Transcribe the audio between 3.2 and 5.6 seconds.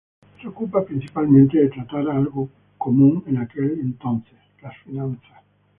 en aquel entonces, las finanzas.